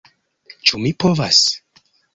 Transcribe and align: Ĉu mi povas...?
Ĉu 0.69 0.81
mi 0.87 0.95
povas...? 1.07 1.47